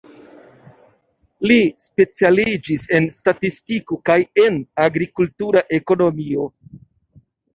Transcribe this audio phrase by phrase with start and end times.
[1.51, 6.49] Li specialiĝis en statistiko kaj en agrikultura ekonomio.